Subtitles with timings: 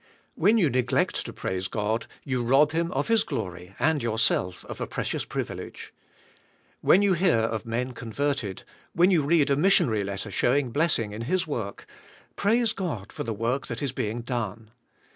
[0.33, 4.81] When you neglect to praise God you rob Him of His glory and yourself of
[4.81, 5.93] a: precious privilege.
[6.81, 11.13] When you hear of men con verted, when you read a missionary letter showing blessing
[11.13, 11.85] in His work,
[12.35, 14.71] praise God for the work that is being done.